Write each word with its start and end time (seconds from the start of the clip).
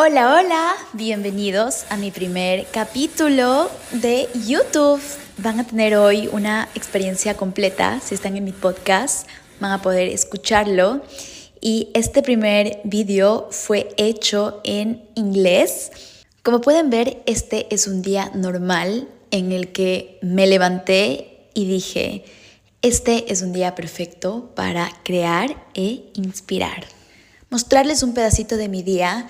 Hola, 0.00 0.38
hola, 0.38 0.74
bienvenidos 0.92 1.84
a 1.90 1.96
mi 1.96 2.12
primer 2.12 2.66
capítulo 2.66 3.68
de 3.90 4.28
YouTube. 4.46 5.02
Van 5.38 5.58
a 5.58 5.66
tener 5.66 5.96
hoy 5.96 6.28
una 6.30 6.68
experiencia 6.76 7.36
completa, 7.36 7.98
si 7.98 8.14
están 8.14 8.36
en 8.36 8.44
mi 8.44 8.52
podcast, 8.52 9.26
van 9.58 9.72
a 9.72 9.82
poder 9.82 10.06
escucharlo. 10.06 11.02
Y 11.60 11.88
este 11.94 12.22
primer 12.22 12.78
vídeo 12.84 13.48
fue 13.50 13.88
hecho 13.96 14.60
en 14.62 15.02
inglés. 15.16 15.90
Como 16.44 16.60
pueden 16.60 16.90
ver, 16.90 17.20
este 17.26 17.66
es 17.74 17.88
un 17.88 18.00
día 18.00 18.30
normal 18.36 19.08
en 19.32 19.50
el 19.50 19.72
que 19.72 20.20
me 20.22 20.46
levanté 20.46 21.48
y 21.54 21.66
dije, 21.66 22.24
este 22.82 23.32
es 23.32 23.42
un 23.42 23.52
día 23.52 23.74
perfecto 23.74 24.52
para 24.54 24.92
crear 25.02 25.66
e 25.74 26.04
inspirar. 26.14 26.86
Mostrarles 27.50 28.04
un 28.04 28.14
pedacito 28.14 28.56
de 28.56 28.68
mi 28.68 28.82
día 28.84 29.26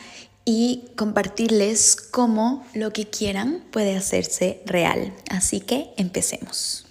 y 0.50 0.84
compartirles 0.96 1.94
cómo 2.10 2.64
lo 2.72 2.90
que 2.94 3.04
quieran 3.04 3.62
puede 3.70 3.94
hacerse 3.94 4.62
real. 4.64 5.12
Así 5.28 5.60
que 5.60 5.90
empecemos. 5.98 6.86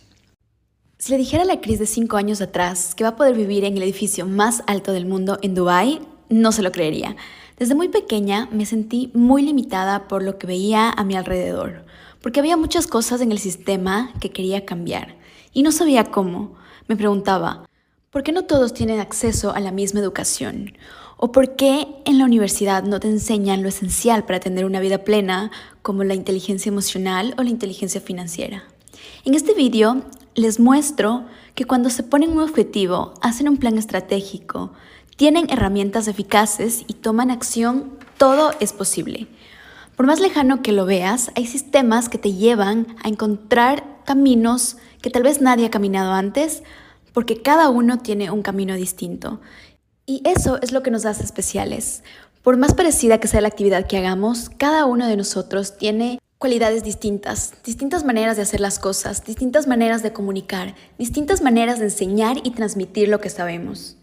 Si 1.00 1.12
le 1.12 1.18
dijera 1.18 1.42
a 1.42 1.48
la 1.48 1.60
Cris 1.60 1.80
de 1.80 1.88
5 1.88 2.18
años 2.18 2.40
atrás 2.40 2.94
que 2.94 3.04
va 3.04 3.12
a 3.12 3.16
poder 3.16 3.36
vivir 3.36 3.66
en 3.66 3.76
el 3.76 3.82
edificio 3.82 4.28
más 4.28 4.62
alto 4.68 4.92
del 4.92 5.08
mundo 5.08 5.40
en 5.42 5.56
Dubái, 5.56 6.02
no 6.30 6.52
se 6.52 6.62
lo 6.62 6.72
creería. 6.72 7.16
Desde 7.58 7.74
muy 7.74 7.90
pequeña 7.90 8.48
me 8.52 8.68
sentí 8.68 9.10
muy 9.16 9.42
limitada 9.42 10.08
por 10.08 10.22
lo 10.22 10.38
que 10.38 10.46
veía 10.46 10.92
a 10.92 11.04
mi 11.04 11.16
alrededor, 11.16 11.84
porque 12.22 12.40
había 12.40 12.58
muchas 12.58 12.86
cosas 12.86 13.22
en 13.22 13.32
el 13.32 13.40
sistema 13.40 14.14
que 14.22 14.30
quería 14.30 14.68
cambiar 14.68 15.16
y 15.52 15.64
no 15.64 15.72
sabía 15.72 16.12
cómo. 16.12 16.54
Me 16.88 16.96
preguntaba, 16.96 17.67
¿por 18.12 18.24
qué 18.24 18.32
no 18.32 18.44
todos 18.44 18.74
tienen 18.74 19.00
acceso 19.00 19.54
a 19.54 19.60
la 19.60 19.72
misma 19.72 20.00
educación? 20.00 20.74
¿O 21.18 21.32
por 21.32 21.56
qué 21.56 21.88
en 22.06 22.18
la 22.18 22.26
universidad 22.26 22.84
no 22.84 23.00
te 23.00 23.10
enseñan 23.10 23.64
lo 23.64 23.70
esencial 23.70 24.24
para 24.26 24.40
tener 24.40 24.66
una 24.66 24.80
vida 24.80 25.00
plena 25.00 25.52
como 25.82 26.04
la 26.04 26.14
inteligencia 26.14 26.70
emocional 26.70 27.34
o 27.38 27.44
la 27.44 27.50
inteligencia 27.50 28.00
financiera? 28.00 28.64
En 29.26 29.34
este 29.34 29.54
vídeo 29.54 30.04
les 30.36 30.60
muestro 30.60 31.26
que 31.56 31.66
cuando 31.66 31.90
se 31.90 32.04
ponen 32.04 32.32
un 32.32 32.44
objetivo, 32.44 33.14
hacen 33.22 33.50
un 33.50 33.58
plan 33.58 33.78
estratégico, 33.78 34.72
tienen 35.16 35.50
herramientas 35.50 36.08
eficaces 36.08 36.86
y 36.88 36.94
toman 36.94 37.32
acción, 37.32 37.98
todo 38.18 38.52
es 38.60 38.72
posible. 38.72 39.28
Por 39.96 40.06
más 40.06 40.20
lejano 40.20 40.62
que 40.62 40.72
lo 40.72 40.86
veas, 40.86 41.32
hay 41.36 41.48
sistemas 41.48 42.08
que 42.08 42.20
te 42.20 42.34
llevan 42.34 42.96
a 43.04 43.10
encontrar 43.10 43.98
caminos 44.06 44.78
que 45.02 45.10
tal 45.10 45.24
vez 45.24 45.42
nadie 45.42 45.66
ha 45.66 45.72
caminado 45.72 46.14
antes, 46.14 46.62
porque 47.18 47.42
cada 47.42 47.70
uno 47.70 47.98
tiene 47.98 48.30
un 48.30 48.44
camino 48.44 48.76
distinto. 48.76 49.42
Y 50.06 50.22
eso 50.24 50.62
es 50.62 50.72
lo 50.72 50.84
que 50.84 50.92
nos 50.92 51.04
hace 51.08 51.24
especiales. 51.24 52.04
Por 52.44 52.58
más 52.58 52.76
parecida 52.76 53.20
que 53.20 53.28
sea 53.28 53.42
la 53.42 53.48
actividad 53.48 53.88
que 53.88 53.98
hagamos, 53.98 54.52
cada 54.56 54.86
uno 54.86 55.08
de 55.08 55.18
nosotros 55.18 55.80
tiene 55.80 56.20
cualidades 56.38 56.84
distintas, 56.84 57.54
distintas 57.66 58.06
maneras 58.06 58.38
de 58.38 58.44
hacer 58.44 58.60
las 58.60 58.78
cosas, 58.78 59.26
distintas 59.26 59.66
maneras 59.66 60.04
de 60.04 60.14
comunicar, 60.14 60.76
distintas 61.00 61.42
maneras 61.42 61.80
de 61.80 61.86
enseñar 61.86 62.38
y 62.44 62.52
transmitir 62.52 63.10
lo 63.10 63.20
que 63.20 63.32
sabemos. 63.32 63.98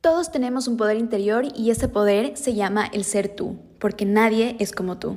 Todos 0.00 0.32
tenemos 0.32 0.66
un 0.66 0.76
poder 0.76 0.96
interior 0.96 1.46
y 1.54 1.70
ese 1.70 1.86
poder 1.86 2.36
se 2.36 2.54
llama 2.54 2.90
el 2.92 3.04
ser 3.04 3.28
tú, 3.28 3.56
porque 3.78 4.04
nadie 4.04 4.56
es 4.58 4.72
como 4.72 4.98
tú. 4.98 5.16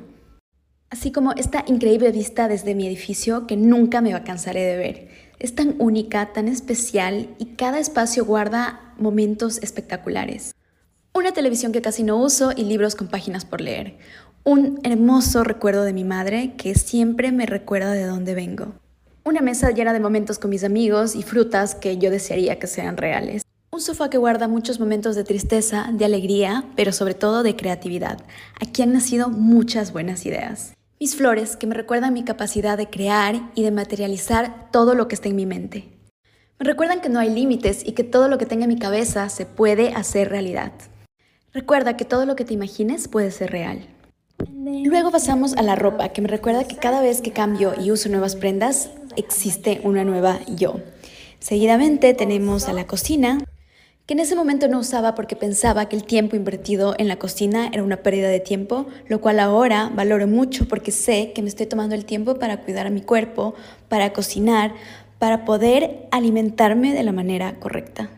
Así 0.90 1.10
como 1.10 1.32
esta 1.32 1.64
increíble 1.66 2.12
vista 2.12 2.46
desde 2.46 2.76
mi 2.76 2.86
edificio 2.86 3.48
que 3.48 3.56
nunca 3.56 4.00
me 4.00 4.22
cansaré 4.22 4.60
de 4.60 4.76
ver. 4.76 5.08
Es 5.42 5.56
tan 5.56 5.74
única, 5.80 6.32
tan 6.32 6.46
especial 6.46 7.30
y 7.36 7.56
cada 7.56 7.80
espacio 7.80 8.24
guarda 8.24 8.94
momentos 8.96 9.58
espectaculares. 9.58 10.54
Una 11.14 11.32
televisión 11.32 11.72
que 11.72 11.82
casi 11.82 12.04
no 12.04 12.16
uso 12.16 12.52
y 12.54 12.62
libros 12.62 12.94
con 12.94 13.08
páginas 13.08 13.44
por 13.44 13.60
leer. 13.60 13.98
Un 14.44 14.78
hermoso 14.84 15.42
recuerdo 15.42 15.82
de 15.82 15.92
mi 15.92 16.04
madre 16.04 16.54
que 16.56 16.76
siempre 16.76 17.32
me 17.32 17.46
recuerda 17.46 17.90
de 17.90 18.04
dónde 18.04 18.36
vengo. 18.36 18.74
Una 19.24 19.40
mesa 19.40 19.72
llena 19.72 19.92
de 19.92 19.98
momentos 19.98 20.38
con 20.38 20.50
mis 20.50 20.62
amigos 20.62 21.16
y 21.16 21.24
frutas 21.24 21.74
que 21.74 21.98
yo 21.98 22.12
desearía 22.12 22.60
que 22.60 22.68
sean 22.68 22.96
reales. 22.96 23.42
Un 23.72 23.80
sofá 23.80 24.10
que 24.10 24.18
guarda 24.18 24.46
muchos 24.46 24.78
momentos 24.78 25.16
de 25.16 25.24
tristeza, 25.24 25.90
de 25.92 26.04
alegría, 26.04 26.66
pero 26.76 26.92
sobre 26.92 27.14
todo 27.14 27.42
de 27.42 27.56
creatividad. 27.56 28.20
Aquí 28.60 28.82
han 28.82 28.92
nacido 28.92 29.28
muchas 29.28 29.92
buenas 29.92 30.24
ideas. 30.24 30.74
Mis 31.02 31.16
flores 31.16 31.56
que 31.56 31.66
me 31.66 31.74
recuerdan 31.74 32.14
mi 32.14 32.22
capacidad 32.22 32.78
de 32.78 32.88
crear 32.88 33.50
y 33.56 33.64
de 33.64 33.72
materializar 33.72 34.70
todo 34.70 34.94
lo 34.94 35.08
que 35.08 35.16
está 35.16 35.28
en 35.28 35.34
mi 35.34 35.46
mente. 35.46 35.88
Me 36.60 36.64
recuerdan 36.64 37.00
que 37.00 37.08
no 37.08 37.18
hay 37.18 37.28
límites 37.28 37.84
y 37.84 37.90
que 37.90 38.04
todo 38.04 38.28
lo 38.28 38.38
que 38.38 38.46
tenga 38.46 38.66
en 38.66 38.68
mi 38.68 38.78
cabeza 38.78 39.28
se 39.28 39.44
puede 39.44 39.88
hacer 39.94 40.28
realidad. 40.28 40.70
Recuerda 41.52 41.96
que 41.96 42.04
todo 42.04 42.24
lo 42.24 42.36
que 42.36 42.44
te 42.44 42.54
imagines 42.54 43.08
puede 43.08 43.32
ser 43.32 43.50
real. 43.50 43.84
Luego 44.46 45.10
pasamos 45.10 45.54
a 45.54 45.62
la 45.62 45.74
ropa, 45.74 46.10
que 46.10 46.22
me 46.22 46.28
recuerda 46.28 46.68
que 46.68 46.76
cada 46.76 47.02
vez 47.02 47.20
que 47.20 47.32
cambio 47.32 47.74
y 47.82 47.90
uso 47.90 48.08
nuevas 48.08 48.36
prendas, 48.36 48.90
existe 49.16 49.80
una 49.82 50.04
nueva 50.04 50.38
yo. 50.46 50.76
Seguidamente 51.40 52.14
tenemos 52.14 52.68
a 52.68 52.72
la 52.72 52.86
cocina, 52.86 53.40
que 54.06 54.14
en 54.14 54.20
ese 54.20 54.34
momento 54.34 54.68
no 54.68 54.80
usaba 54.80 55.14
porque 55.14 55.36
pensaba 55.36 55.88
que 55.88 55.96
el 55.96 56.04
tiempo 56.04 56.34
invertido 56.34 56.94
en 56.98 57.08
la 57.08 57.18
cocina 57.18 57.68
era 57.72 57.84
una 57.84 58.02
pérdida 58.02 58.28
de 58.28 58.40
tiempo, 58.40 58.86
lo 59.08 59.20
cual 59.20 59.38
ahora 59.38 59.92
valoro 59.94 60.26
mucho 60.26 60.66
porque 60.66 60.90
sé 60.90 61.32
que 61.32 61.42
me 61.42 61.48
estoy 61.48 61.66
tomando 61.66 61.94
el 61.94 62.04
tiempo 62.04 62.38
para 62.38 62.62
cuidar 62.62 62.86
a 62.86 62.90
mi 62.90 63.02
cuerpo, 63.02 63.54
para 63.88 64.12
cocinar, 64.12 64.74
para 65.18 65.44
poder 65.44 66.08
alimentarme 66.10 66.92
de 66.94 67.04
la 67.04 67.12
manera 67.12 67.60
correcta. 67.60 68.10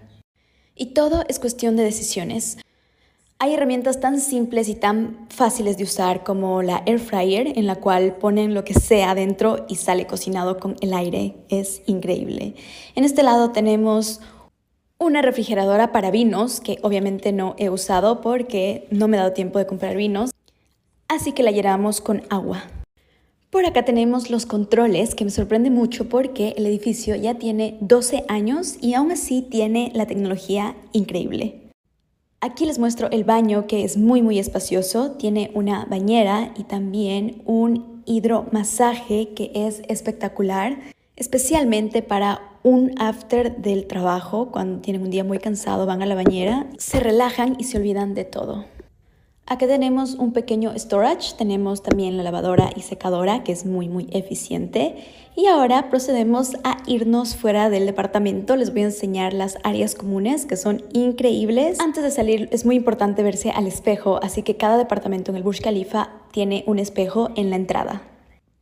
Y 0.74 0.86
todo 0.86 1.22
es 1.28 1.38
cuestión 1.38 1.76
de 1.76 1.84
decisiones. 1.84 2.56
Hay 3.38 3.52
herramientas 3.52 4.00
tan 4.00 4.20
simples 4.20 4.70
y 4.70 4.74
tan 4.74 5.26
fáciles 5.28 5.76
de 5.76 5.84
usar 5.84 6.24
como 6.24 6.62
la 6.62 6.82
air 6.86 6.98
fryer 6.98 7.58
en 7.58 7.66
la 7.66 7.76
cual 7.76 8.14
ponen 8.14 8.54
lo 8.54 8.64
que 8.64 8.72
sea 8.72 9.14
dentro 9.14 9.66
y 9.68 9.76
sale 9.76 10.06
cocinado 10.06 10.58
con 10.58 10.76
el 10.80 10.94
aire. 10.94 11.36
Es 11.50 11.82
increíble. 11.86 12.54
En 12.94 13.04
este 13.04 13.22
lado 13.22 13.50
tenemos 13.50 14.22
una 14.98 15.22
refrigeradora 15.22 15.92
para 15.92 16.10
vinos, 16.10 16.60
que 16.60 16.78
obviamente 16.82 17.32
no 17.32 17.54
he 17.58 17.70
usado 17.70 18.20
porque 18.20 18.86
no 18.90 19.08
me 19.08 19.16
he 19.16 19.20
dado 19.20 19.32
tiempo 19.32 19.58
de 19.58 19.66
comprar 19.66 19.96
vinos, 19.96 20.30
así 21.08 21.32
que 21.32 21.42
la 21.42 21.50
llenamos 21.50 22.00
con 22.00 22.22
agua. 22.30 22.64
Por 23.50 23.66
acá 23.66 23.84
tenemos 23.84 24.30
los 24.30 24.46
controles, 24.46 25.14
que 25.14 25.24
me 25.24 25.30
sorprende 25.30 25.70
mucho 25.70 26.08
porque 26.08 26.54
el 26.56 26.66
edificio 26.66 27.14
ya 27.14 27.34
tiene 27.34 27.76
12 27.80 28.24
años 28.28 28.78
y 28.80 28.94
aún 28.94 29.12
así 29.12 29.42
tiene 29.42 29.92
la 29.94 30.06
tecnología 30.06 30.74
increíble. 30.92 31.60
Aquí 32.40 32.66
les 32.66 32.78
muestro 32.78 33.08
el 33.10 33.24
baño 33.24 33.66
que 33.66 33.84
es 33.84 33.96
muy 33.96 34.22
muy 34.22 34.38
espacioso, 34.38 35.12
tiene 35.12 35.50
una 35.54 35.86
bañera 35.86 36.52
y 36.56 36.64
también 36.64 37.42
un 37.46 38.02
hidromasaje 38.06 39.30
que 39.34 39.50
es 39.54 39.82
espectacular, 39.88 40.76
especialmente 41.16 42.02
para 42.02 42.53
un 42.64 42.92
after 42.98 43.58
del 43.58 43.86
trabajo, 43.86 44.50
cuando 44.50 44.80
tienen 44.80 45.02
un 45.02 45.10
día 45.10 45.22
muy 45.22 45.38
cansado, 45.38 45.84
van 45.84 46.02
a 46.02 46.06
la 46.06 46.14
bañera, 46.14 46.66
se 46.78 46.98
relajan 46.98 47.56
y 47.58 47.64
se 47.64 47.76
olvidan 47.76 48.14
de 48.14 48.24
todo. 48.24 48.64
Acá 49.46 49.66
tenemos 49.66 50.14
un 50.14 50.32
pequeño 50.32 50.72
storage, 50.74 51.34
tenemos 51.36 51.82
también 51.82 52.16
la 52.16 52.22
lavadora 52.22 52.70
y 52.74 52.80
secadora 52.80 53.44
que 53.44 53.52
es 53.52 53.66
muy 53.66 53.90
muy 53.90 54.08
eficiente 54.10 54.96
y 55.36 55.44
ahora 55.44 55.90
procedemos 55.90 56.54
a 56.64 56.78
irnos 56.86 57.36
fuera 57.36 57.68
del 57.68 57.84
departamento, 57.84 58.56
les 58.56 58.72
voy 58.72 58.80
a 58.80 58.86
enseñar 58.86 59.34
las 59.34 59.58
áreas 59.62 59.94
comunes 59.94 60.46
que 60.46 60.56
son 60.56 60.82
increíbles. 60.94 61.78
Antes 61.80 62.02
de 62.02 62.10
salir 62.10 62.48
es 62.52 62.64
muy 62.64 62.76
importante 62.76 63.22
verse 63.22 63.50
al 63.50 63.66
espejo, 63.66 64.18
así 64.22 64.42
que 64.42 64.56
cada 64.56 64.78
departamento 64.78 65.30
en 65.30 65.36
el 65.36 65.42
Burj 65.42 65.60
Khalifa 65.60 66.08
tiene 66.32 66.64
un 66.66 66.78
espejo 66.78 67.28
en 67.36 67.50
la 67.50 67.56
entrada. 67.56 68.13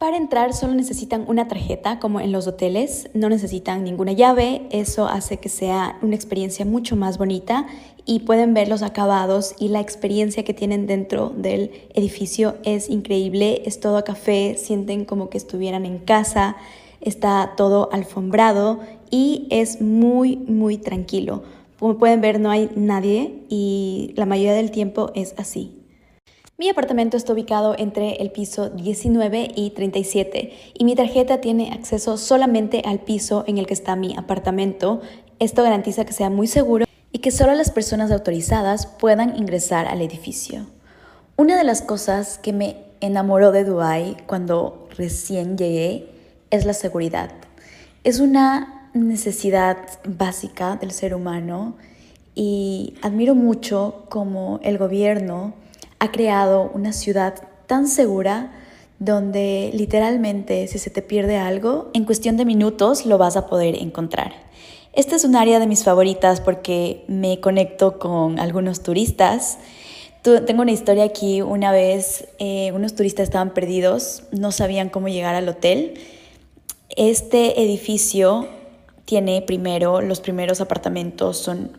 Para 0.03 0.17
entrar 0.17 0.53
solo 0.53 0.75
necesitan 0.75 1.25
una 1.29 1.47
tarjeta, 1.47 2.01
como 2.01 2.19
en 2.19 2.33
los 2.33 2.49
hoteles, 2.49 3.09
no 3.15 3.29
necesitan 3.29 3.85
ninguna 3.85 4.11
llave, 4.11 4.63
eso 4.73 5.07
hace 5.07 5.37
que 5.37 5.49
sea 5.49 5.97
una 6.03 6.17
experiencia 6.17 6.65
mucho 6.65 6.97
más 6.97 7.19
bonita 7.19 7.69
y 8.05 8.19
pueden 8.19 8.53
ver 8.53 8.67
los 8.67 8.83
acabados 8.83 9.55
y 9.61 9.69
la 9.69 9.79
experiencia 9.79 10.43
que 10.43 10.55
tienen 10.55 10.89
dentro 10.89 11.29
del 11.29 11.71
edificio 11.95 12.57
es 12.65 12.91
increíble, 12.91 13.63
es 13.65 13.79
todo 13.79 14.03
café, 14.03 14.57
sienten 14.59 15.05
como 15.05 15.31
que 15.31 15.39
estuvieran 15.39 15.87
en 15.87 16.01
casa, 16.01 16.57
está 17.01 17.53
todo 17.57 17.89
alfombrado 17.93 18.81
y 19.09 19.47
es 19.51 19.81
muy 19.81 20.37
muy 20.37 20.79
tranquilo. 20.79 21.45
Como 21.79 21.97
pueden 21.97 22.21
ver 22.21 22.41
no 22.41 22.51
hay 22.51 22.71
nadie 22.75 23.45
y 23.49 24.15
la 24.17 24.27
mayoría 24.27 24.55
del 24.55 24.73
tiempo 24.73 25.13
es 25.15 25.33
así. 25.37 25.82
Mi 26.63 26.69
apartamento 26.69 27.17
está 27.17 27.33
ubicado 27.33 27.75
entre 27.77 28.23
el 28.23 28.31
piso 28.31 28.71
19 28.71 29.51
y 29.57 29.71
37 29.71 30.53
y 30.75 30.85
mi 30.85 30.95
tarjeta 30.95 31.41
tiene 31.41 31.73
acceso 31.73 32.17
solamente 32.17 32.83
al 32.85 33.01
piso 33.01 33.43
en 33.49 33.59
el 33.59 33.67
que 33.67 33.75
está 33.75 33.97
mi 33.97 34.17
apartamento. 34.17 35.01
Esto 35.41 35.65
garantiza 35.65 36.05
que 36.05 36.13
sea 36.13 36.31
muy 36.31 36.47
seguro 36.47 36.85
y 37.11 37.19
que 37.19 37.33
solo 37.33 37.57
las 37.57 37.73
personas 37.73 38.13
autorizadas 38.13 38.87
puedan 38.87 39.37
ingresar 39.37 39.89
al 39.89 40.03
edificio. 40.03 40.67
Una 41.35 41.57
de 41.57 41.65
las 41.65 41.83
cosas 41.83 42.39
que 42.39 42.53
me 42.53 42.77
enamoró 43.01 43.51
de 43.51 43.65
Dubai 43.65 44.17
cuando 44.29 44.87
recién 44.97 45.59
llegué 45.59 46.11
es 46.53 46.65
la 46.65 46.75
seguridad. 46.75 47.33
Es 48.05 48.21
una 48.21 48.89
necesidad 48.95 49.79
básica 50.05 50.77
del 50.77 50.93
ser 50.93 51.17
humano 51.17 51.75
y 52.37 52.95
admiro 53.03 53.35
mucho 53.35 54.05
cómo 54.09 54.61
el 54.63 54.79
gobierno 54.79 55.61
ha 56.03 56.11
creado 56.11 56.69
una 56.75 56.93
ciudad 56.93 57.35
tan 57.69 57.87
segura 57.87 58.51
donde 58.99 59.71
literalmente 59.73 60.67
si 60.67 60.81
se 60.81 60.91
te 60.91 61.01
pierde 61.01 61.37
algo, 61.37 61.91
en 61.95 62.05
cuestión 62.05 62.37
de 62.37 62.45
minutos 62.45 63.07
lo 63.07 63.19
vas 63.19 63.37
a 63.37 63.47
poder 63.47 63.77
encontrar. 63.77 64.33
Esta 64.93 65.15
es 65.15 65.23
un 65.23 65.37
área 65.37 65.61
de 65.61 65.69
mis 65.69 65.85
favoritas 65.85 66.41
porque 66.41 67.05
me 67.07 67.39
conecto 67.39 68.01
con 68.01 68.41
algunos 68.41 68.83
turistas. 68.83 69.59
Tengo 70.23 70.63
una 70.63 70.73
historia 70.73 71.05
aquí, 71.05 71.41
una 71.41 71.71
vez 71.71 72.27
eh, 72.41 72.73
unos 72.73 72.97
turistas 72.97 73.23
estaban 73.23 73.55
perdidos, 73.55 74.25
no 74.33 74.51
sabían 74.51 74.89
cómo 74.89 75.07
llegar 75.07 75.37
al 75.37 75.49
hotel. 75.49 76.01
Este 76.97 77.63
edificio 77.63 78.49
tiene 79.05 79.41
primero, 79.41 80.01
los 80.01 80.21
primeros 80.21 80.61
apartamentos 80.61 81.37
son 81.37 81.79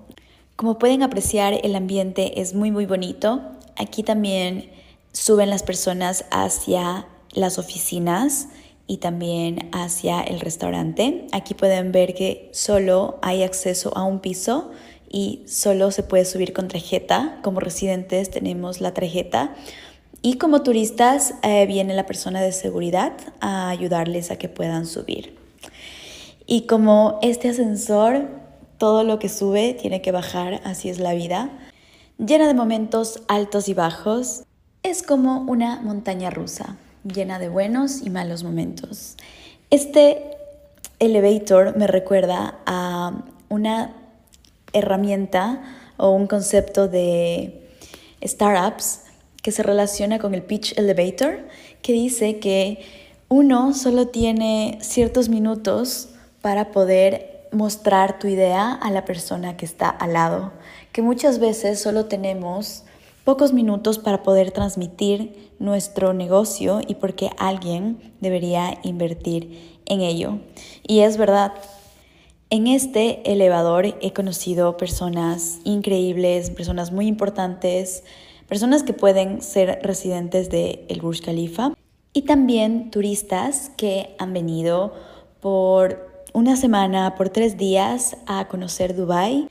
Como 0.56 0.78
pueden 0.78 1.02
apreciar, 1.02 1.52
el 1.62 1.76
ambiente 1.76 2.40
es 2.40 2.54
muy, 2.54 2.70
muy 2.70 2.86
bonito. 2.86 3.42
Aquí 3.76 4.02
también 4.02 4.70
suben 5.12 5.50
las 5.50 5.62
personas 5.62 6.24
hacia 6.30 7.06
las 7.32 7.58
oficinas 7.58 8.48
y 8.86 8.96
también 8.96 9.68
hacia 9.72 10.22
el 10.22 10.40
restaurante. 10.40 11.26
Aquí 11.32 11.52
pueden 11.52 11.92
ver 11.92 12.14
que 12.14 12.48
solo 12.54 13.18
hay 13.20 13.42
acceso 13.42 13.94
a 13.94 14.02
un 14.02 14.20
piso 14.20 14.70
y 15.10 15.42
solo 15.46 15.90
se 15.90 16.04
puede 16.04 16.24
subir 16.24 16.52
con 16.52 16.68
tarjeta. 16.68 17.38
Como 17.42 17.60
residentes 17.60 18.30
tenemos 18.30 18.80
la 18.80 18.94
tarjeta 18.94 19.54
y 20.22 20.36
como 20.36 20.62
turistas 20.62 21.34
eh, 21.42 21.66
viene 21.66 21.94
la 21.94 22.06
persona 22.06 22.40
de 22.40 22.52
seguridad 22.52 23.12
a 23.40 23.68
ayudarles 23.70 24.30
a 24.30 24.36
que 24.36 24.48
puedan 24.48 24.86
subir. 24.86 25.36
Y 26.46 26.62
como 26.62 27.18
este 27.22 27.48
ascensor, 27.48 28.28
todo 28.78 29.02
lo 29.02 29.18
que 29.18 29.28
sube 29.28 29.74
tiene 29.74 30.02
que 30.02 30.12
bajar, 30.12 30.60
así 30.64 30.88
es 30.88 30.98
la 30.98 31.14
vida, 31.14 31.50
llena 32.18 32.46
de 32.46 32.54
momentos 32.54 33.22
altos 33.28 33.68
y 33.68 33.74
bajos, 33.74 34.44
es 34.82 35.02
como 35.02 35.42
una 35.42 35.80
montaña 35.80 36.30
rusa, 36.30 36.76
llena 37.04 37.38
de 37.38 37.48
buenos 37.48 38.02
y 38.02 38.10
malos 38.10 38.44
momentos. 38.44 39.16
Este 39.70 40.22
elevator 40.98 41.76
me 41.76 41.86
recuerda 41.86 42.58
a 42.66 43.24
una 43.48 43.99
herramienta 44.72 45.62
o 45.96 46.10
un 46.10 46.26
concepto 46.26 46.88
de 46.88 47.68
startups 48.22 49.00
que 49.42 49.52
se 49.52 49.62
relaciona 49.62 50.18
con 50.18 50.34
el 50.34 50.42
pitch 50.42 50.78
elevator, 50.78 51.46
que 51.82 51.92
dice 51.92 52.38
que 52.38 52.84
uno 53.28 53.74
solo 53.74 54.08
tiene 54.08 54.78
ciertos 54.82 55.28
minutos 55.28 56.08
para 56.42 56.72
poder 56.72 57.48
mostrar 57.52 58.18
tu 58.18 58.28
idea 58.28 58.72
a 58.72 58.90
la 58.90 59.04
persona 59.04 59.56
que 59.56 59.64
está 59.66 59.88
al 59.88 60.12
lado, 60.12 60.52
que 60.92 61.02
muchas 61.02 61.38
veces 61.38 61.80
solo 61.80 62.06
tenemos 62.06 62.84
pocos 63.24 63.52
minutos 63.52 63.98
para 63.98 64.22
poder 64.22 64.50
transmitir 64.50 65.52
nuestro 65.58 66.12
negocio 66.12 66.80
y 66.86 66.94
por 66.94 67.14
qué 67.14 67.30
alguien 67.38 68.14
debería 68.20 68.78
invertir 68.82 69.78
en 69.86 70.00
ello. 70.00 70.38
Y 70.86 71.00
es 71.00 71.16
verdad, 71.16 71.52
en 72.50 72.66
este 72.66 73.32
elevador 73.32 73.96
he 74.00 74.12
conocido 74.12 74.76
personas 74.76 75.60
increíbles, 75.64 76.50
personas 76.50 76.90
muy 76.90 77.06
importantes, 77.06 78.02
personas 78.48 78.82
que 78.82 78.92
pueden 78.92 79.40
ser 79.40 79.78
residentes 79.82 80.50
de 80.50 80.84
el 80.88 81.00
Burj 81.00 81.24
Khalifa 81.24 81.72
y 82.12 82.22
también 82.22 82.90
turistas 82.90 83.70
que 83.76 84.16
han 84.18 84.32
venido 84.32 84.92
por 85.40 86.24
una 86.32 86.56
semana, 86.56 87.14
por 87.14 87.28
tres 87.28 87.56
días 87.56 88.16
a 88.26 88.48
conocer 88.48 88.96
Dubai 88.96 89.48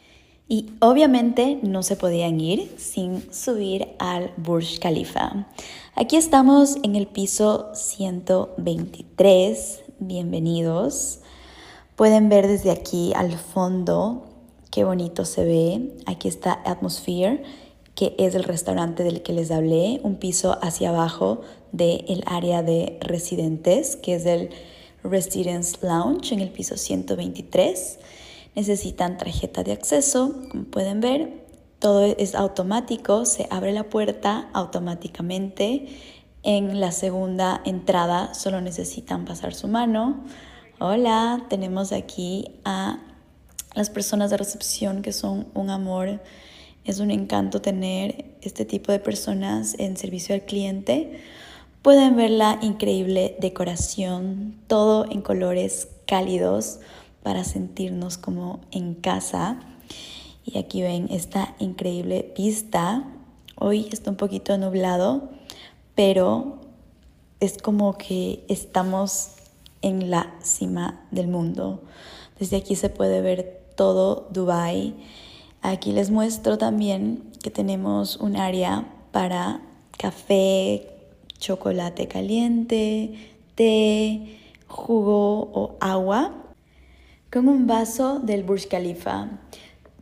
y 0.49 0.71
obviamente 0.79 1.59
no 1.63 1.83
se 1.83 1.95
podían 1.95 2.41
ir 2.41 2.75
sin 2.77 3.31
subir 3.31 3.87
al 3.99 4.33
Burj 4.35 4.79
Khalifa. 4.79 5.47
Aquí 5.95 6.17
estamos 6.17 6.77
en 6.83 6.97
el 6.97 7.07
piso 7.07 7.69
123. 7.73 9.83
Bienvenidos. 9.99 11.21
Pueden 11.99 12.29
ver 12.29 12.47
desde 12.47 12.71
aquí 12.71 13.11
al 13.13 13.33
fondo 13.33 14.23
qué 14.71 14.85
bonito 14.85 15.25
se 15.25 15.43
ve. 15.43 15.97
Aquí 16.05 16.29
está 16.29 16.61
Atmosphere 16.63 17.43
que 17.93 18.15
es 18.17 18.35
el 18.35 18.45
restaurante 18.45 19.03
del 19.03 19.21
que 19.21 19.33
les 19.33 19.51
hablé, 19.51 19.99
un 20.03 20.15
piso 20.15 20.57
hacia 20.61 20.91
abajo 20.91 21.41
del 21.73 22.23
área 22.25 22.63
de 22.63 22.97
residentes, 23.01 23.97
que 23.97 24.15
es 24.15 24.25
el 24.25 24.49
Residence 25.03 25.85
Lounge 25.85 26.33
en 26.33 26.39
el 26.39 26.51
piso 26.51 26.77
123. 26.77 27.99
Necesitan 28.55 29.17
tarjeta 29.17 29.63
de 29.63 29.73
acceso, 29.73 30.33
como 30.49 30.63
pueden 30.63 31.01
ver, 31.01 31.43
todo 31.79 32.05
es 32.05 32.33
automático, 32.33 33.25
se 33.25 33.45
abre 33.51 33.73
la 33.73 33.89
puerta 33.89 34.49
automáticamente. 34.53 35.87
En 36.43 36.79
la 36.79 36.93
segunda 36.93 37.61
entrada 37.65 38.33
solo 38.35 38.61
necesitan 38.61 39.25
pasar 39.25 39.53
su 39.53 39.67
mano. 39.67 40.23
Hola, 40.81 41.45
tenemos 41.49 41.91
aquí 41.91 42.55
a 42.63 42.99
las 43.75 43.89
personas 43.89 44.29
de 44.29 44.37
recepción 44.37 45.01
que 45.01 45.11
son 45.11 45.47
un 45.53 45.69
amor 45.69 46.21
es 46.85 46.99
un 46.99 47.11
encanto 47.11 47.61
tener 47.61 48.23
este 48.41 48.63
tipo 48.63 48.93
de 48.93 48.99
personas 48.99 49.75
en 49.77 49.97
servicio 49.97 50.33
al 50.33 50.45
cliente. 50.45 51.19
Pueden 51.81 52.15
ver 52.15 52.31
la 52.31 52.59
increíble 52.61 53.35
decoración, 53.41 54.57
todo 54.67 55.05
en 55.11 55.21
colores 55.21 55.89
cálidos 56.07 56.79
para 57.23 57.43
sentirnos 57.43 58.17
como 58.17 58.61
en 58.71 58.93
casa. 58.93 59.59
Y 60.45 60.57
aquí 60.57 60.81
ven 60.81 61.09
esta 61.11 61.55
increíble 61.59 62.33
vista. 62.37 63.03
Hoy 63.55 63.89
está 63.91 64.11
un 64.11 64.17
poquito 64.17 64.57
nublado, 64.57 65.29
pero 65.93 66.61
es 67.41 67.57
como 67.61 67.97
que 67.97 68.45
estamos 68.47 69.31
en 69.81 70.09
la 70.09 70.35
cima 70.41 71.05
del 71.11 71.27
mundo. 71.27 71.83
Desde 72.39 72.57
aquí 72.57 72.75
se 72.75 72.89
puede 72.89 73.21
ver 73.21 73.61
todo 73.75 74.27
Dubai 74.31 74.95
Aquí 75.61 75.91
les 75.91 76.09
muestro 76.09 76.57
también 76.57 77.31
que 77.43 77.51
tenemos 77.51 78.15
un 78.15 78.37
área 78.37 78.85
para 79.11 79.59
café, 79.97 80.87
chocolate 81.37 82.07
caliente, 82.07 83.33
té, 83.55 84.39
jugo 84.67 85.49
o 85.53 85.75
agua 85.81 86.33
con 87.29 87.49
un 87.49 87.67
vaso 87.67 88.19
del 88.19 88.43
Burj 88.43 88.67
Khalifa. 88.69 89.27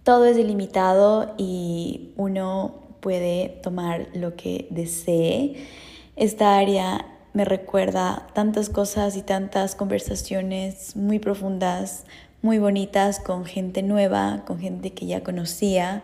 Todo 0.04 0.26
es 0.26 0.38
ilimitado 0.38 1.34
y 1.40 2.12
uno 2.18 2.76
puede 3.00 3.60
tomar 3.64 4.10
lo 4.14 4.36
que 4.36 4.68
desee. 4.70 5.56
Esta 6.16 6.58
área 6.58 7.17
me 7.38 7.46
recuerda 7.46 8.26
tantas 8.34 8.68
cosas 8.68 9.16
y 9.16 9.22
tantas 9.22 9.76
conversaciones 9.76 10.96
muy 10.96 11.20
profundas, 11.20 12.04
muy 12.42 12.58
bonitas 12.58 13.20
con 13.20 13.46
gente 13.46 13.84
nueva, 13.84 14.44
con 14.48 14.58
gente 14.60 14.92
que 14.94 15.06
ya 15.06 15.22
conocía 15.22 16.04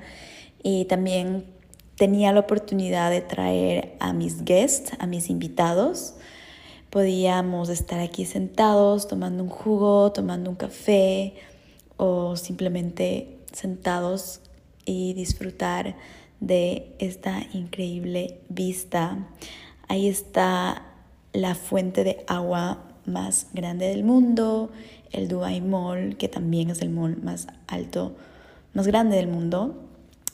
y 0.62 0.86
también 0.86 1.46
tenía 1.96 2.32
la 2.34 2.42
oportunidad 2.42 3.10
de 3.10 3.22
traer 3.22 3.96
a 4.00 4.14
mis 4.14 4.46
guests, 4.46 4.92
a 5.00 5.08
mis 5.08 5.32
invitados. 5.32 6.14
Podíamos 6.92 7.70
estar 7.70 8.00
aquí 8.00 8.26
sentados 8.26 9.08
tomando 9.08 9.42
un 9.42 9.50
jugo, 9.50 10.12
tomando 10.12 10.52
un 10.52 10.56
café 10.56 11.34
o 11.98 12.36
simplemente 12.36 13.40
sentados 13.52 14.40
y 14.86 15.16
disfrutar 15.16 15.96
de 16.42 16.96
esta 17.00 17.42
increíble 17.54 18.40
vista. 18.50 19.18
Ahí 19.88 20.08
está 20.08 20.93
la 21.34 21.56
fuente 21.56 22.04
de 22.04 22.24
agua 22.28 22.80
más 23.06 23.48
grande 23.54 23.88
del 23.88 24.04
mundo, 24.04 24.72
el 25.12 25.28
Dubai 25.28 25.62
Mall, 25.62 26.16
que 26.18 26.30
también 26.30 26.70
es 26.70 26.82
el 26.82 26.90
mall 26.90 27.22
más 27.22 27.48
alto, 27.68 28.16
más 28.74 28.88
grande 28.88 29.18
del 29.18 29.28
mundo. 29.28 29.76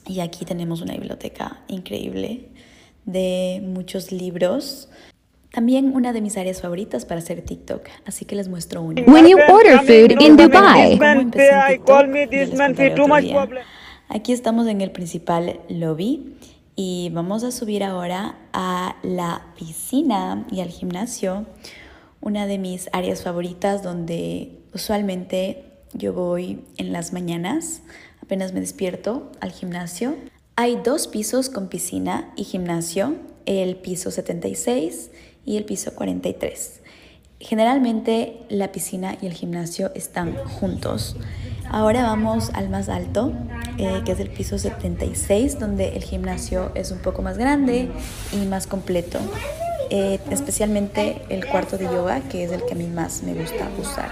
Y 0.05 0.19
aquí 0.19 0.45
tenemos 0.45 0.81
una 0.81 0.93
biblioteca 0.93 1.61
increíble 1.67 2.49
de 3.05 3.61
muchos 3.63 4.11
libros. 4.11 4.89
También 5.51 5.95
una 5.95 6.13
de 6.13 6.21
mis 6.21 6.37
áreas 6.37 6.61
favoritas 6.61 7.05
para 7.05 7.19
hacer 7.19 7.41
TikTok, 7.41 7.87
así 8.05 8.25
que 8.25 8.35
les 8.35 8.47
muestro 8.47 8.81
una. 8.81 9.01
When 9.03 9.27
you 9.27 9.37
order 9.51 9.79
food 9.79 10.21
in 10.21 10.37
Dubai. 10.37 10.99
Aquí 14.09 14.33
estamos 14.33 14.67
en 14.67 14.81
el 14.81 14.91
principal 14.91 15.59
lobby 15.69 16.35
y 16.81 17.09
vamos 17.09 17.43
a 17.43 17.51
subir 17.51 17.83
ahora 17.83 18.37
a 18.53 18.95
la 19.03 19.47
piscina 19.57 20.47
y 20.49 20.61
al 20.61 20.69
gimnasio, 20.69 21.45
una 22.21 22.45
de 22.45 22.57
mis 22.57 22.87
áreas 22.93 23.21
favoritas 23.21 23.83
donde 23.83 24.61
usualmente 24.73 25.65
yo 25.91 26.13
voy 26.13 26.63
en 26.77 26.93
las 26.93 27.11
mañanas, 27.11 27.81
apenas 28.23 28.53
me 28.53 28.61
despierto 28.61 29.29
al 29.41 29.51
gimnasio. 29.51 30.15
Hay 30.55 30.77
dos 30.81 31.07
pisos 31.07 31.49
con 31.49 31.67
piscina 31.67 32.31
y 32.37 32.45
gimnasio, 32.45 33.15
el 33.45 33.75
piso 33.75 34.09
76 34.09 35.11
y 35.43 35.57
el 35.57 35.65
piso 35.65 35.93
43. 35.95 36.79
Generalmente 37.41 38.39
la 38.47 38.71
piscina 38.71 39.17
y 39.21 39.25
el 39.25 39.33
gimnasio 39.33 39.91
están 39.95 40.33
juntos. 40.45 41.17
Ahora 41.69 42.03
vamos 42.03 42.51
al 42.53 42.69
más 42.69 42.87
alto, 42.87 43.33
eh, 43.79 44.01
que 44.03 44.11
es 44.11 44.19
el 44.19 44.29
piso 44.29 44.59
76, 44.59 45.57
donde 45.57 45.95
el 45.95 46.03
gimnasio 46.03 46.71
es 46.75 46.91
un 46.91 46.99
poco 46.99 47.21
más 47.21 47.37
grande 47.37 47.89
y 48.33 48.45
más 48.45 48.67
completo. 48.67 49.19
Eh, 49.89 50.19
especialmente 50.29 51.21
el 51.29 51.45
cuarto 51.45 51.77
de 51.77 51.85
yoga, 51.85 52.19
que 52.19 52.43
es 52.43 52.51
el 52.51 52.65
que 52.65 52.73
a 52.73 52.75
mí 52.75 52.87
más 52.87 53.23
me 53.23 53.33
gusta 53.33 53.69
usar. 53.79 54.09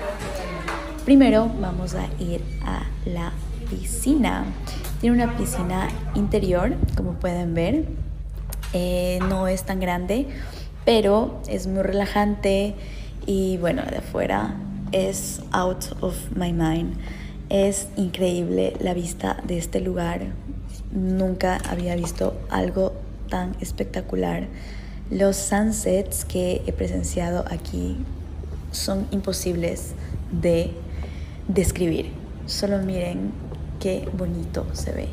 Primero 1.03 1.51
vamos 1.59 1.95
a 1.95 2.07
ir 2.17 2.41
a 2.65 2.83
la 3.05 3.33
piscina. 3.69 4.45
Tiene 5.01 5.21
una 5.21 5.35
piscina 5.35 5.89
interior, 6.15 6.73
como 6.95 7.15
pueden 7.15 7.53
ver. 7.53 7.83
Eh, 8.71 9.19
no 9.27 9.49
es 9.49 9.63
tan 9.63 9.81
grande, 9.81 10.27
pero 10.85 11.41
es 11.49 11.67
muy 11.67 11.83
relajante 11.83 12.73
y 13.25 13.57
bueno, 13.57 13.83
de 13.83 13.97
afuera 13.97 14.55
es 14.93 15.41
out 15.51 15.83
of 15.99 16.15
my 16.35 16.53
mind. 16.53 16.97
Es 17.49 17.87
increíble 17.95 18.73
la 18.81 18.93
vista 18.93 19.41
de 19.45 19.57
este 19.57 19.79
lugar. 19.79 20.33
Nunca 20.91 21.57
había 21.69 21.95
visto 21.95 22.37
algo 22.49 22.91
tan 23.29 23.55
espectacular. 23.61 24.47
Los 25.09 25.37
sunsets 25.37 26.25
que 26.25 26.61
he 26.67 26.73
presenciado 26.73 27.45
aquí 27.49 27.95
son 28.71 29.07
imposibles 29.11 29.93
de 30.29 30.71
describir. 31.47 32.11
Solo 32.47 32.79
miren 32.79 33.31
qué 33.79 34.09
bonito 34.17 34.65
se 34.73 34.91
ve. 34.91 35.07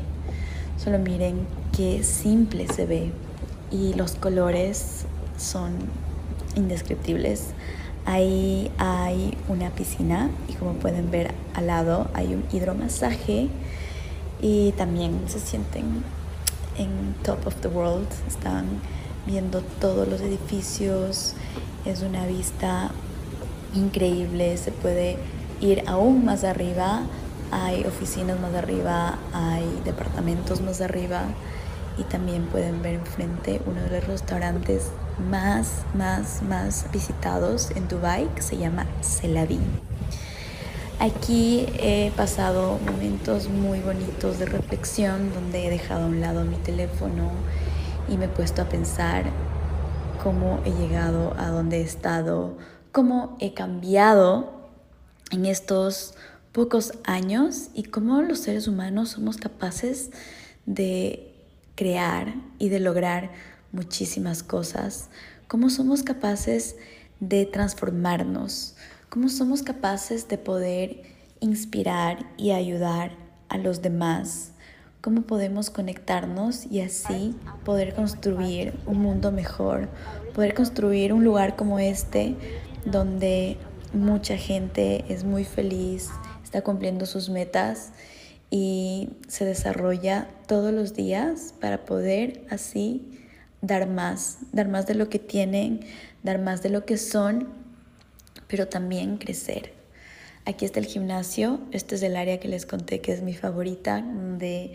Solo 0.77 0.99
miren 0.99 1.47
qué 1.73 2.03
simple 2.03 2.67
se 2.67 2.85
ve. 2.85 3.11
Y 3.71 3.93
los 3.93 4.15
colores 4.15 5.05
son 5.37 5.71
indescriptibles. 6.57 7.53
Ahí 8.05 8.71
hay 8.77 9.35
una 9.47 9.71
piscina 9.71 10.29
y 10.47 10.53
como 10.53 10.73
pueden 10.73 11.09
ver 11.09 11.33
al 11.55 11.67
lado 11.67 12.07
hay 12.13 12.35
un 12.35 12.43
hidromasaje 12.51 13.49
y 14.41 14.73
también 14.73 15.21
se 15.27 15.39
sienten 15.39 16.03
en 16.77 17.15
top 17.23 17.47
of 17.47 17.55
the 17.61 17.67
world. 17.67 18.07
Están 18.27 18.65
viendo 19.25 19.61
todos 19.61 20.07
los 20.07 20.21
edificios. 20.21 21.33
Es 21.83 22.03
una 22.03 22.27
vista 22.27 22.91
increíble. 23.73 24.55
Se 24.57 24.71
puede 24.71 25.17
ir 25.59 25.83
aún 25.87 26.25
más 26.25 26.43
arriba. 26.43 27.03
Hay 27.51 27.85
oficinas 27.85 28.39
más 28.39 28.53
arriba, 28.53 29.17
hay 29.31 29.81
departamentos 29.83 30.61
más 30.61 30.81
arriba 30.81 31.25
y 31.97 32.03
también 32.03 32.45
pueden 32.47 32.81
ver 32.81 32.95
enfrente 32.95 33.61
uno 33.65 33.81
de 33.81 33.89
los 33.89 34.07
restaurantes 34.07 34.91
más, 35.29 35.83
más, 35.93 36.41
más 36.41 36.87
visitados 36.91 37.71
en 37.71 37.87
Dubai 37.87 38.27
que 38.35 38.41
se 38.41 38.57
llama 38.57 38.85
Celavi. 39.01 39.59
Aquí 40.99 41.67
he 41.77 42.11
pasado 42.15 42.79
momentos 42.79 43.49
muy 43.49 43.81
bonitos 43.81 44.39
de 44.39 44.45
reflexión 44.45 45.33
donde 45.33 45.67
he 45.67 45.69
dejado 45.69 46.05
a 46.05 46.07
un 46.07 46.21
lado 46.21 46.45
mi 46.45 46.55
teléfono 46.55 47.31
y 48.07 48.17
me 48.17 48.25
he 48.25 48.29
puesto 48.29 48.61
a 48.61 48.65
pensar 48.65 49.25
cómo 50.23 50.61
he 50.65 50.71
llegado 50.71 51.35
a 51.37 51.49
donde 51.49 51.79
he 51.79 51.83
estado, 51.83 52.57
cómo 52.91 53.35
he 53.39 53.53
cambiado 53.53 54.53
en 55.31 55.45
estos 55.45 56.15
pocos 56.53 56.93
años 57.03 57.69
y 57.73 57.83
cómo 57.83 58.21
los 58.21 58.39
seres 58.39 58.67
humanos 58.69 59.09
somos 59.09 59.35
capaces 59.35 60.11
de 60.65 61.34
crear 61.75 62.33
y 62.57 62.69
de 62.69 62.79
lograr 62.79 63.31
muchísimas 63.71 64.43
cosas, 64.43 65.09
cómo 65.47 65.69
somos 65.69 66.03
capaces 66.03 66.77
de 67.19 67.45
transformarnos, 67.45 68.75
cómo 69.09 69.29
somos 69.29 69.61
capaces 69.63 70.27
de 70.27 70.37
poder 70.37 71.03
inspirar 71.39 72.25
y 72.37 72.51
ayudar 72.51 73.11
a 73.49 73.57
los 73.57 73.81
demás, 73.81 74.51
cómo 75.01 75.21
podemos 75.21 75.69
conectarnos 75.69 76.65
y 76.65 76.81
así 76.81 77.35
poder 77.63 77.93
construir 77.93 78.73
un 78.85 78.99
mundo 78.99 79.31
mejor, 79.31 79.89
poder 80.33 80.53
construir 80.53 81.13
un 81.13 81.23
lugar 81.23 81.55
como 81.55 81.79
este 81.79 82.35
donde 82.85 83.57
mucha 83.93 84.37
gente 84.37 85.05
es 85.09 85.23
muy 85.23 85.43
feliz, 85.43 86.09
está 86.43 86.61
cumpliendo 86.61 87.05
sus 87.05 87.29
metas 87.29 87.91
y 88.49 89.09
se 89.27 89.45
desarrolla 89.45 90.27
todos 90.47 90.73
los 90.73 90.93
días 90.93 91.53
para 91.59 91.85
poder 91.85 92.45
así 92.49 93.19
dar 93.61 93.89
más, 93.89 94.39
dar 94.51 94.67
más 94.67 94.87
de 94.87 94.95
lo 94.95 95.09
que 95.09 95.19
tienen, 95.19 95.81
dar 96.23 96.39
más 96.39 96.61
de 96.61 96.69
lo 96.69 96.85
que 96.85 96.97
son, 96.97 97.47
pero 98.47 98.67
también 98.67 99.17
crecer. 99.17 99.73
Aquí 100.45 100.65
está 100.65 100.79
el 100.79 100.85
gimnasio, 100.85 101.59
este 101.71 101.95
es 101.95 102.03
el 102.03 102.15
área 102.15 102.39
que 102.39 102.47
les 102.47 102.65
conté 102.65 103.01
que 103.01 103.11
es 103.11 103.23
mi 103.23 103.33
favorita, 103.33 104.01
donde 104.01 104.73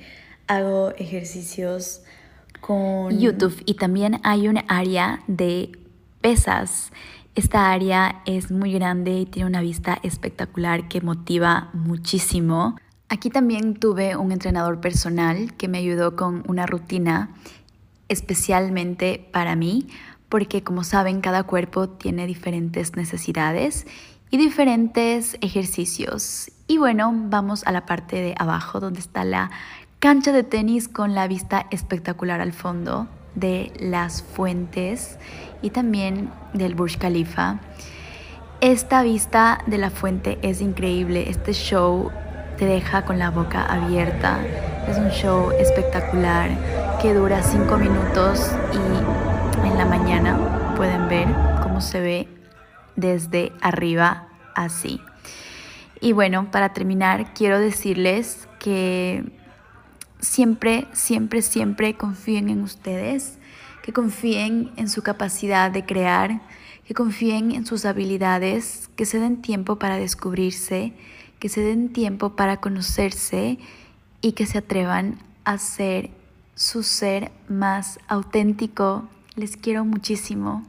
hago 0.48 0.90
ejercicios 0.96 2.02
con 2.60 3.16
YouTube 3.18 3.62
y 3.64 3.74
también 3.74 4.20
hay 4.24 4.48
un 4.48 4.58
área 4.68 5.20
de 5.28 5.70
pesas. 6.20 6.90
Esta 7.36 7.70
área 7.70 8.22
es 8.26 8.50
muy 8.50 8.72
grande 8.72 9.20
y 9.20 9.26
tiene 9.26 9.48
una 9.48 9.60
vista 9.60 9.98
espectacular 10.02 10.88
que 10.88 11.00
motiva 11.00 11.70
muchísimo. 11.72 12.76
Aquí 13.12 13.28
también 13.28 13.74
tuve 13.74 14.14
un 14.14 14.30
entrenador 14.30 14.80
personal 14.80 15.52
que 15.54 15.66
me 15.66 15.78
ayudó 15.78 16.14
con 16.14 16.44
una 16.46 16.64
rutina 16.64 17.34
especialmente 18.08 19.28
para 19.32 19.56
mí, 19.56 19.88
porque 20.28 20.62
como 20.62 20.84
saben, 20.84 21.20
cada 21.20 21.42
cuerpo 21.42 21.88
tiene 21.88 22.28
diferentes 22.28 22.94
necesidades 22.94 23.84
y 24.30 24.36
diferentes 24.36 25.36
ejercicios. 25.40 26.52
Y 26.68 26.78
bueno, 26.78 27.12
vamos 27.12 27.64
a 27.66 27.72
la 27.72 27.84
parte 27.84 28.14
de 28.22 28.36
abajo 28.38 28.78
donde 28.78 29.00
está 29.00 29.24
la 29.24 29.50
cancha 29.98 30.30
de 30.30 30.44
tenis 30.44 30.86
con 30.86 31.16
la 31.16 31.26
vista 31.26 31.66
espectacular 31.72 32.40
al 32.40 32.52
fondo 32.52 33.08
de 33.34 33.72
las 33.80 34.22
fuentes 34.22 35.18
y 35.62 35.70
también 35.70 36.30
del 36.54 36.76
Burj 36.76 36.96
Khalifa. 36.98 37.58
Esta 38.60 39.02
vista 39.02 39.64
de 39.66 39.78
la 39.78 39.90
fuente 39.90 40.38
es 40.42 40.60
increíble, 40.60 41.28
este 41.28 41.54
show 41.54 42.12
te 42.60 42.66
deja 42.66 43.06
con 43.06 43.18
la 43.18 43.30
boca 43.30 43.64
abierta, 43.64 44.38
es 44.86 44.98
un 44.98 45.08
show 45.08 45.50
espectacular 45.52 46.50
que 47.00 47.14
dura 47.14 47.42
cinco 47.42 47.78
minutos 47.78 48.52
y 48.74 49.66
en 49.66 49.78
la 49.78 49.86
mañana 49.86 50.74
pueden 50.76 51.08
ver 51.08 51.26
cómo 51.62 51.80
se 51.80 52.00
ve 52.00 52.28
desde 52.96 53.50
arriba 53.62 54.28
así. 54.54 55.00
Y 56.02 56.12
bueno, 56.12 56.50
para 56.50 56.74
terminar, 56.74 57.32
quiero 57.32 57.58
decirles 57.58 58.46
que 58.58 59.24
siempre, 60.20 60.86
siempre, 60.92 61.40
siempre 61.40 61.96
confíen 61.96 62.50
en 62.50 62.60
ustedes 62.60 63.38
que 63.82 63.94
confíen 63.94 64.70
en 64.76 64.90
su 64.90 65.02
capacidad 65.02 65.70
de 65.70 65.86
crear, 65.86 66.42
que 66.84 66.92
confíen 66.92 67.52
en 67.52 67.64
sus 67.64 67.86
habilidades, 67.86 68.90
que 68.96 69.06
se 69.06 69.18
den 69.18 69.40
tiempo 69.40 69.78
para 69.78 69.96
descubrirse, 69.96 70.92
que 71.40 71.48
se 71.48 71.62
den 71.62 71.92
tiempo 71.92 72.36
para 72.36 72.58
conocerse 72.58 73.58
y 74.20 74.32
que 74.32 74.46
se 74.46 74.58
atrevan 74.58 75.18
a 75.44 75.58
ser 75.58 76.10
su 76.54 76.82
ser 76.82 77.32
más 77.48 77.98
auténtico. 78.06 79.08
Les 79.34 79.56
quiero 79.56 79.84
muchísimo. 79.84 80.66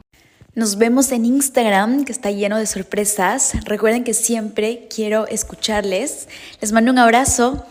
Nos 0.54 0.76
vemos 0.76 1.12
en 1.12 1.24
Instagram, 1.24 2.04
que 2.04 2.12
está 2.12 2.30
lleno 2.30 2.58
de 2.58 2.66
sorpresas. 2.66 3.52
Recuerden 3.64 4.04
que 4.04 4.14
siempre 4.14 4.88
quiero 4.94 5.26
escucharles. 5.26 6.28
Les 6.60 6.72
mando 6.72 6.90
un 6.90 6.98
abrazo. 6.98 7.64